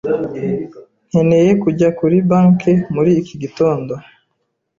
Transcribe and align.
Nkeneye 1.09 1.51
kujya 1.63 1.87
kuri 1.99 2.17
banki 2.29 2.73
muri 2.93 3.11
iki 3.21 3.35
gitondo. 3.41 3.93